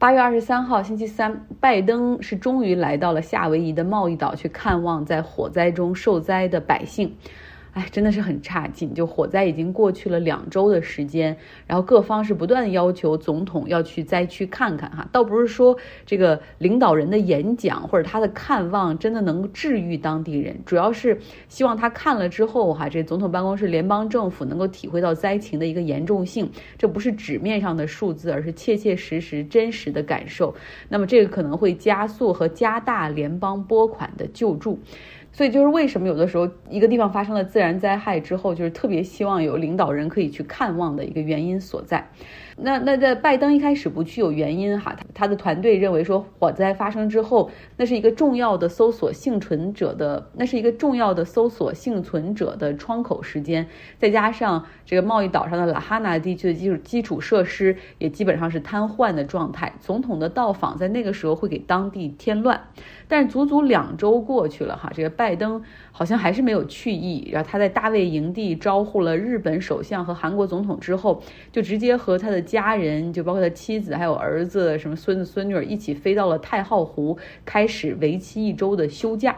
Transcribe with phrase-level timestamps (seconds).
[0.00, 7.16] 八月二十三号，星期三，拜登是终于来到了夏威夷的贸易岛去看望在火灾中受灾的百姓。
[7.72, 8.92] 哎，真的是很差劲。
[8.94, 21.18] 就火灾已经过去了两周的时间，然后各方是不断要求总统要去灾区看看哈，倒不是说这个领导人的演讲或者他的看望真的能治愈当地人，主要是
[21.48, 30.54] 希望他看了之后哈，这总统办公室、联邦政府能够体会到灾情的一个严重性，这不是纸面上的数字，而是切切实实、真实的感受。
[30.88, 34.78] 那么这个可能会加速和加大联邦拨款的救助。
[35.38, 42.10] 所以就是为什么有的时候一个地方发生了自然灾害之后，就是特别希望有领导人可以去看望的一个原因所在。
[42.60, 53.66] 那那在拜登一开始不去有原因哈，他他的团队认为说火灾发生之后，那是一个重要的搜索幸存者的，那是一个重要的搜索幸存者的窗口时间，
[53.98, 62.60] 再加上这个贸易岛上的拉哈纳地区的基础基础设施也基本上是瘫痪的状态，总统的到访在那个时候会给当地添乱。
[63.10, 65.62] 但是足足两周过去了哈，这个拜登
[65.92, 67.26] 好像还是没有去意。
[67.32, 79.36] 然后他在大卫营地招呼了日本首相和韩国总统之后，就直接和他的家人，就包括他妻子还有儿子、什么孙子孙女一起飞到了太浩湖，开始为期一周的休假。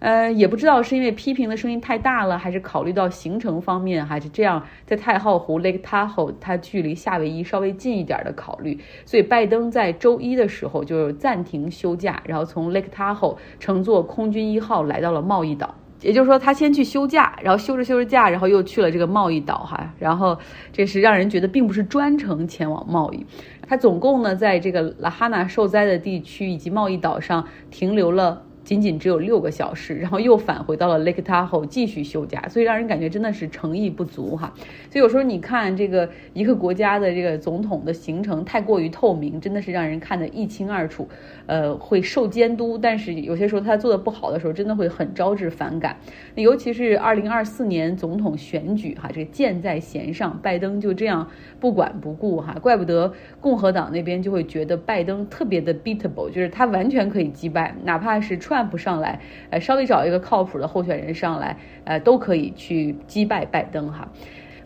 [0.00, 15.74] 呃，也不知道是因为批评的声音太大了，还是考虑到行程方面，还是这样，在太浩湖 Lake Tahoe 它距离夏威夷稍微近一点的考虑，所以拜登在周一的时候就暂停休假，然后从 Lake Tahoe 乘坐空军一号来到了贸易岛。
[16.00, 20.38] 也就是说，他先去休假，然后休着休着假，然后又去了这个贸易岛哈，然后
[20.72, 23.26] 这是让人觉得并不是专程前往贸易。
[23.66, 28.42] 他总共呢，在这个拉哈纳受灾的地区以及贸易岛上停留了。
[28.68, 34.52] 仅仅只有六个小时，然后又返回到了 Lake Tahoe 继续休假，所以让人感觉真的是诚意不足哈。
[34.90, 41.08] 所以有时候你看这个一个国家的这个总统的行程太过于透明，真的是让人看得一清二楚，
[41.46, 42.76] 呃，会受监督。
[42.76, 45.96] 但是有些时候他做的不好的时候，真的会很招致反感。
[46.34, 51.26] 那尤其是二零二四年总统选举哈，这个箭在弦上，拜登就这样
[51.58, 53.10] 不管不顾哈，怪不得
[53.40, 58.57] 共和党那边就会觉得拜登特别的 beatable，就是他完全可以击败，哪怕是川。
[58.62, 59.20] 不上来，
[59.50, 64.08] 呃，稍微找一个靠谱的候选人上来，呃，都可以去击败拜登哈。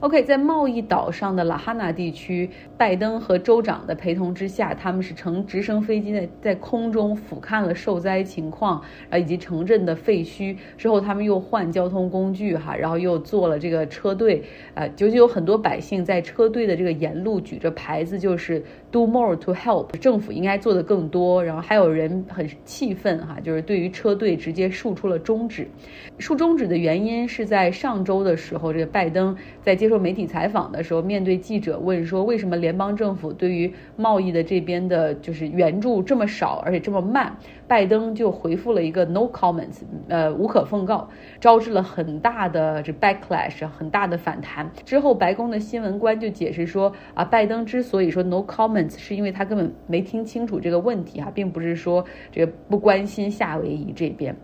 [0.03, 10.57] OK，在贸易岛上的拉哈纳地区，拜登和州长的陪同之下，他们是乘直升飞机在在空中俯瞰了受灾情况，啊，以及城镇的废墟。
[10.77, 14.43] 之后，他们又换交通工具哈，然后又做了这个车队，
[14.75, 21.45] 呃，就就有很多百姓在车队的这个沿路举着牌子，就是 Do more to help，政府应该做的更多。
[21.45, 25.69] 然后还有人很气愤哈，就是对于车队直接竖出了中指。
[26.19, 29.92] 竖中指的原因是在上周的时候，这个拜登在接。
[29.92, 37.37] 受媒体采访的时候，面对记者问说：“为什么联邦政府对于贸易的这边的，就是援助这么少，而且这么慢？”
[37.69, 41.09] 拜登就回复了一个 “no comments”，呃，无可奉告，
[41.41, 44.71] 招致了很大的这 backlash，很大的反弹。
[44.85, 54.37] 之后，白宫的新闻官就解释说：“啊，拜登之所以说 no comments，是因为他根本没听清楚这个问题啊，并不是说这个不关心夏威夷这边。”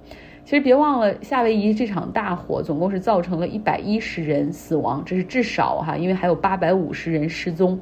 [0.49, 7.79] 其实别忘了，夏威夷这场大火总共是造成了一百一十人死亡，这是至少哈，因为还有八百五十人失踪。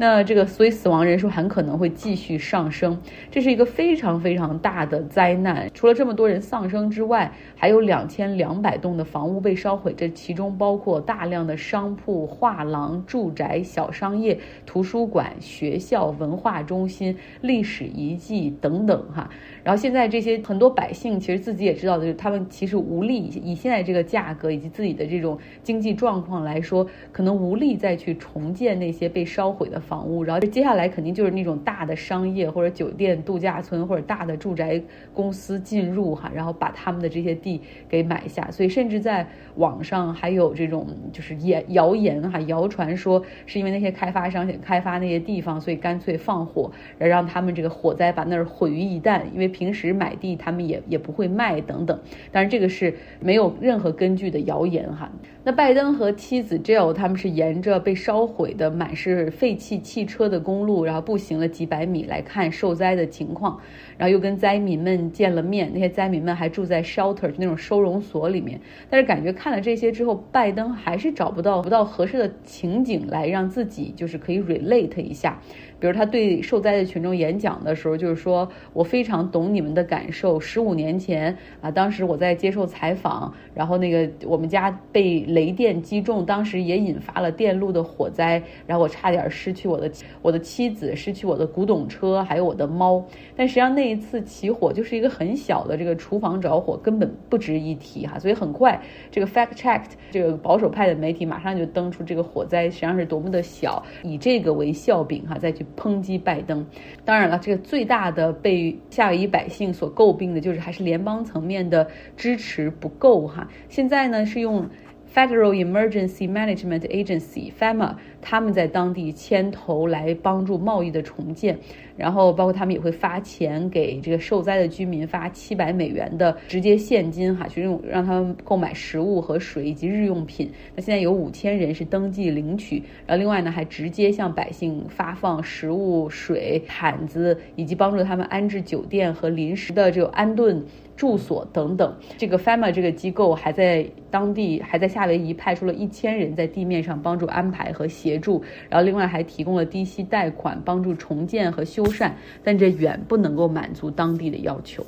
[0.00, 2.98] 那这个，所以死亡人数很可能会继续上升，
[3.30, 5.70] 这是一个非常非常大的灾难。
[5.72, 14.36] 除了这么多人丧生之外，还有两千两百栋的房屋被烧毁，这其中包括大量的商铺、画廊、住宅、小商业、
[14.66, 19.30] 图书馆、学校、文化中心、历史遗迹等等哈。
[19.62, 29.78] 然后现在这些很多百姓其实自己也知道的，他们其实无力以现在这个价格以及自己的这种经济状况来说，可能无力再去重建那些被烧毁的。
[29.88, 34.78] 房屋，然后接下来肯定就是那种大的商业或者酒店、度假村或者大的住宅
[35.14, 38.50] 公司进入哈，然后把他们的这些地给买下。
[38.50, 49.22] 所以甚至在网上还有这种就是言谣言哈，谣传说是因为那些开发商想开发那些地方，所以干脆放火，然后让他们这个火灾把那儿毁于一旦。
[49.32, 51.97] 因为平时买地他们也也不会卖等等。
[52.30, 55.10] 当然这个是没有任何根据的谣言哈。
[55.44, 59.78] 那拜登和妻子 Jill 他们是沿着被烧毁的满是废弃。
[59.88, 63.60] 汽车的公路，然后步行了几百米来看受灾的情况，
[63.96, 65.70] 然后又跟灾民们见了面。
[65.72, 68.60] 那些灾民们还住在 shelter，就那种收容所里面。
[68.90, 75.40] 但是感觉看了这些之后，拜登还是找不到不到合适的情景来让自己就是可以 relate 一下。
[75.80, 80.40] 比如他对受灾的群众演讲的时候，就是说我非常懂你们的感受。
[80.40, 89.48] 十五年前啊，当当时我在接受采访，然后那个我们家被雷电击中，当时也引发了电路的火灾，然后我差点失。
[89.58, 89.90] 去我的
[90.22, 93.04] 我的妻子，失去我的古董车，还有我的猫。
[93.34, 98.20] 但实际上那一次起火就是一个很小的这个厨房着火，根本不值一提哈。
[98.20, 98.80] 所以很快
[99.10, 106.64] 这个 fact checked 这个保守派的媒体马上就登出这个火灾实际上是多么的小，以这个为笑柄哈，再去抨击拜登。
[107.04, 113.48] 当然了，这个最大的被夏威夷百姓所诟病的就是还是联邦层面的支持不够哈。
[113.68, 114.68] 现在呢是用。
[115.14, 121.58] Federal Emergency Management Agency（FEMA） 他们在当地牵头来帮助贸易的重建，
[121.96, 130.52] 然后包括他们也会发钱给这个受灾的居民发七百美元的直接现金哈，去用让他们购买食物和水以及日用品。
[130.76, 140.62] 那现在有五千人是登记领取，然后另外呢还直接向百姓发放食物、水、毯子，以及帮助他们安置酒店和临时的这个安顿。
[140.98, 152.10] 住所等等，这个 FEMA 这个机构还在当地，还在夏威夷派出了一千人在地面上帮助安排和协助，然后另外还提供了低息贷款帮助重建和修缮，
[152.42, 154.84] 但这远不能够满足当地的要求。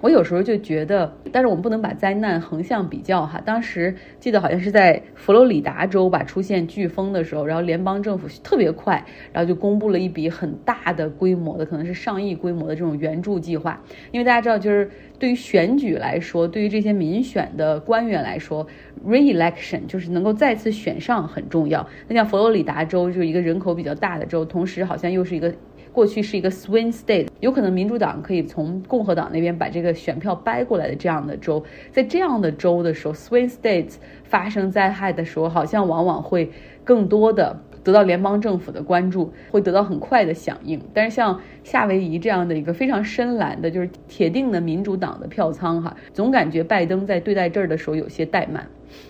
[0.00, 3.40] 我有时候就觉得，但是我们不能把灾难横向比较哈。
[3.44, 13.82] 当时记得好像是在佛罗里达州吧，出现飓风的时候，然后联邦政府特别快，然后就公布了一笔很大的规模的，可能是上亿规模的这种援助计划。
[14.12, 18.64] 因为大家知道，就是对于选举来说，对于这些民选的官员来说
[19.04, 21.84] ，re-election 就是能够再次选上很重要。
[22.06, 25.52] 那像佛罗里达州就是一个人口比较大的州，同时好像又是一个。
[25.98, 31.60] 过去是一个 swing state，有可能民主党可以从共和党那边把这个选票掰过来的这样的州，
[31.90, 36.52] 在这样的州的时候，swing states 发生灾害的时候，好像往往会
[36.84, 40.80] 更多的得到联邦政府的关注，会得到很快的响应。
[40.94, 48.64] 但是像夏威夷这样的一个非常深蓝的，就是铁定的民主党的票仓哈，总感觉拜登在对待这儿的时候有些怠慢。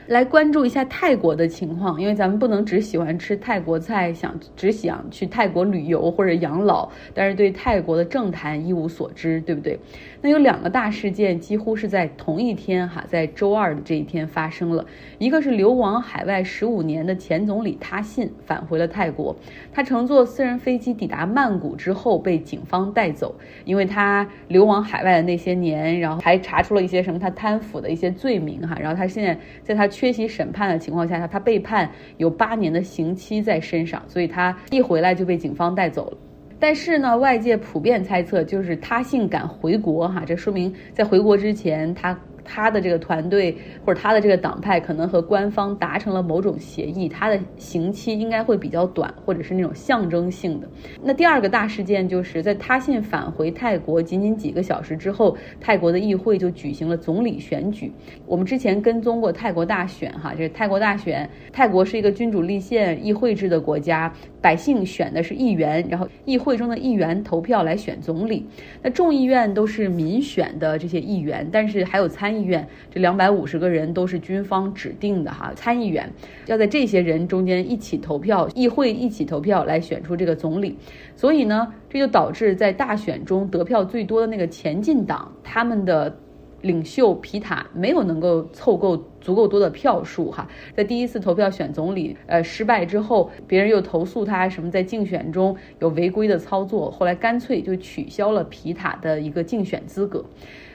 [0.07, 9.79] 来关注一下泰国的情况，因为咱们不能只喜欢吃泰国菜，想只想去泰国旅游或者养老，但是对泰国的政坛一无所知，对不对？
[10.21, 14.85] 那有两个大事件几乎是在同一天哈，在周二的这一天发生了，
[15.19, 19.37] 一个是流亡海外十五年的前总理他信返回了泰国，
[19.73, 23.35] 他乘坐私人飞机抵达曼谷之后被警方带走，
[23.65, 29.39] 因为他流亡海外的那些年，然后还查出了一些什么他贪腐的一些罪名哈，然后他现在。
[29.69, 36.17] 在他缺席审判的情况下，他他被判有八年的刑期在身上，所以他一回来就被警方带走了。
[36.59, 42.19] 但是呢，外界普遍猜测就是他性敢回国哈，这说明在回国之前他。
[42.49, 43.55] 他的这个团队
[43.85, 50.67] 或者他的这个党派可能和官方达成了某种协议，他的刑期应该会比较短，或者是那种象征性的。
[51.03, 57.93] 那第二个大事件就是在他信返回泰国仅仅几个小时之后，泰国的议会就举行了总理选举。
[58.27, 64.11] 我们之前跟踪过泰国大选，哈，这泰国大选，泰国是一个君主立宪议会制的国家。
[64.41, 68.47] 百姓选的是议员，然后议会中的议员投票来选总理。
[68.83, 75.53] 那众议院都是民选的这些议员，但是还有参议院，这两百五十个人都是军方指定的哈。
[75.55, 76.09] 参议员
[76.47, 80.77] 要在这些人中间一起投票，议会一起投票来选出这个总理。
[81.17, 86.17] 所以呢，这就导致在大选中得票最多的那个前进党，他们的。
[86.63, 100.25] 领袖皮塔没有能够凑够足够多的票数哈，在第一次投票选总理呃失败之后，别人又投诉他什么在竞选中有违规的操作，后来干脆就取消了皮塔的一个竞选资格。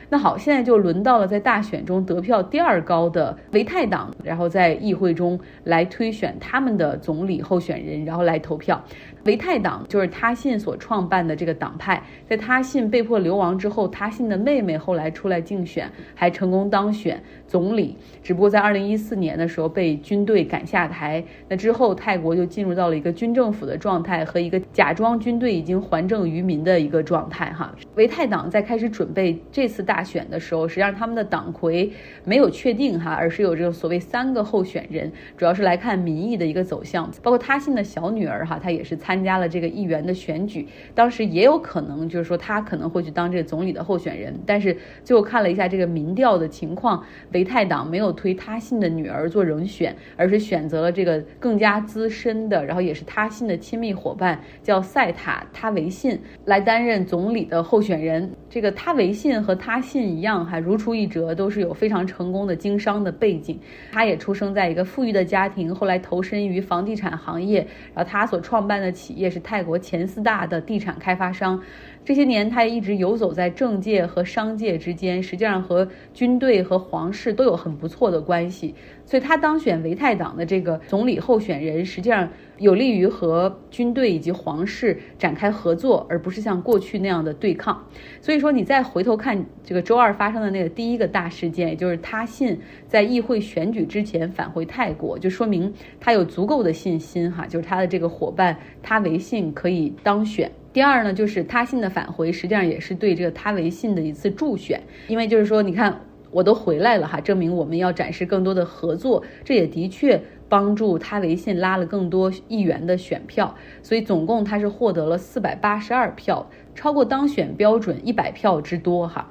[0.09, 8.83] 那好，现在就轮到了在大选中得票第二高的维泰党，然后在议会中来推选他们的总理候选人，然后来投票。
[9.25, 17.95] 维泰党就是他信所创办的这个党派，在他信被迫流亡之后，他信的妹妹后来出来竞选，还成功当选总理。
[18.21, 21.23] 只不过在二零一四年的时候被军队赶下台。
[21.47, 27.53] 那之后，泰国就进入到了一个军政府的状态和一个假装军队已经还政于民的一个状态。
[27.53, 31.89] 哈，维泰党在开始准备这次大选的时候，实际上他们的党魁
[32.25, 37.09] 没有确定哈，而是有这个所谓三个候选人，主要是来看民意的一个走向。
[37.21, 39.12] 包括他信的小女儿哈，她也是参。
[39.13, 58.27] 参加了这个议员的选举，当时也有可能就是说他可能会去当这个总理的候选人，但是最后看了一下这个民调的情况，维泰党没有推他信的女儿做人选，而是选择了这个更加资深的，然后也是他信的亲密伙伴，叫塞塔他维信来担任总理的候选人。
[58.49, 63.59] 这个他维信和他信一样，还如出一辙，都是有非常成功的经商的背景。
[63.91, 67.59] 他也出生在一个富裕的家庭，后来投身于房地产行业，
[67.93, 68.91] 然后他所创办的。
[69.03, 71.61] 企业是泰国前四大的地产开发商，
[72.05, 78.73] 这些年他也一直游走在政界和商界之间，实际上和军队和皇室都有很不错的关系。
[79.05, 82.29] 所以他当选维泰党的这个总理候选人，实际上
[82.63, 87.85] 有利于和军队以及皇室展开合作，而不是像过去那样的对抗。
[88.21, 100.49] 所以说，你再回头看这个周二发生的那个第一个大事件，也就是他信在议会选举之前返回泰国，就说明他有足够的信心哈，就是他的这个伙伴他维信可以当选。
[100.71, 105.99] 第二呢，就是他信的返回，实际上也是对这个他维信的一次助选，因为就是说，你看
[106.31, 110.21] 我都回来了哈，证明我们要展示更多的合作，这也的确。
[110.53, 119.27] 帮助他维信拉了更多议员的选票，所以总共他是获得了四百八十二票，超过当选标准一百票之多哈。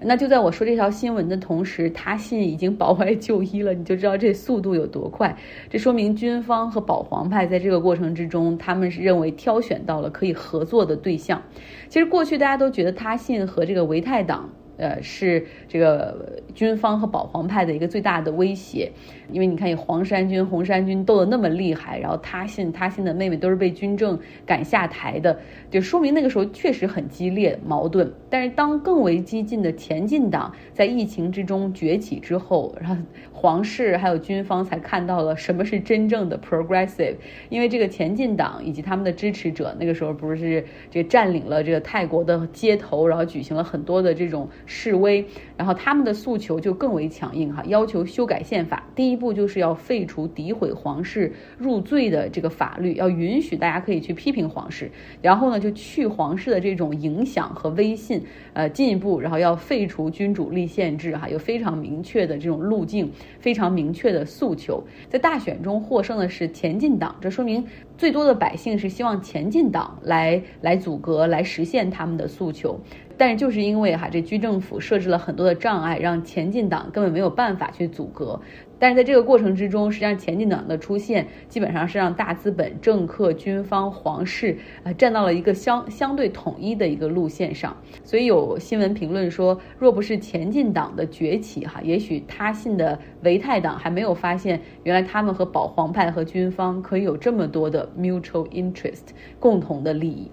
[0.00, 5.34] 那就在我说这条新闻的同时，他信已经保外就医了，你就知道这速度有多快。
[5.70, 11.40] 这说明军方和保皇派在这个过程之中，他们是认为挑选到了可以合作的对象。
[11.88, 14.50] 其实过去大家都觉得他信和这个维泰党。
[14.76, 18.90] 呃，是这个军方和保皇派的一个最大的威胁，
[19.30, 25.38] 因为你看，以黄衫军、红衫军斗得那么厉害，然后他信他信的妹妹都是被军政赶下台的，
[25.70, 28.12] 就说明那个时候确实很激烈矛盾。
[28.28, 32.96] 但是当更为激进的前进党在疫情之中崛起之后，然后
[33.32, 37.14] 皇室还有军方才看到了什么是真正的 progressive，
[37.48, 44.48] 因为这个前进党以及他们的支持者那个时候不是这占领了这个泰国的街头，然后举行了很多的这种。
[44.66, 45.24] 示威，
[45.56, 48.82] 然后他们的诉求就更为强硬哈，要求修改宪法。
[48.94, 54.90] 第一步就是要废除诋毁皇室入罪的这个法律，要允许大家可以去批评皇室。
[55.20, 58.22] 然后呢，就去皇室的这种影响和威信。
[58.52, 64.82] 呃，进一步，然后要废除君主立宪制哈，有非常明确的这种路径，非常明确的诉求。
[65.08, 67.66] 在大选中获胜的是前进党，这说明
[67.98, 72.78] 最多的百姓是希望前进党来来阻隔，来实现他们的诉求。
[73.16, 78.40] 但是就是因为哈，这军政府设置了很多的障碍，让前进党根本没有办法去阻隔。
[78.76, 87.74] 但是在这个过程之中，实际上前进党的出现，基本上是让大资本、政客、军方、皇室啊站到了一个相相对统一的一个路线上。
[88.02, 100.30] 所以有新闻评论说，若不是前进党的崛起，哈，也许他信的维泰党还没有发现，原来他们和保皇派和军方可以有这么多的 mutual interest 共同的利益。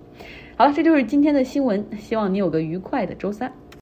[0.61, 3.51] 好了，这就是今天的新闻，希望你有个愉快的周三。